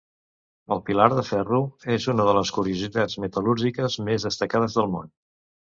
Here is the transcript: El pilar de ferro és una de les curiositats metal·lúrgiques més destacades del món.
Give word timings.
El 0.75 0.79
pilar 0.87 1.05
de 1.17 1.25
ferro 1.27 1.59
és 1.97 2.09
una 2.15 2.27
de 2.31 2.35
les 2.39 2.55
curiositats 2.57 3.21
metal·lúrgiques 3.27 4.01
més 4.11 4.31
destacades 4.31 4.81
del 4.81 4.93
món. 4.99 5.19